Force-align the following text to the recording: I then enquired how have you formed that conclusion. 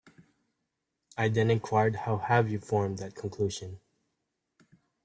I 1.15 1.29
then 1.29 1.51
enquired 1.51 1.95
how 1.95 2.17
have 2.17 2.49
you 2.49 2.57
formed 2.57 2.97
that 2.97 3.13
conclusion. 3.13 3.79